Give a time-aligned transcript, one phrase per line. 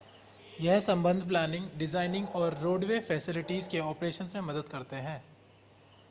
[0.59, 5.21] यह संबंध planning designing और रोडवे फ़ैसिलिटीज़ के ऑपरेशन्स में मदद करते हैं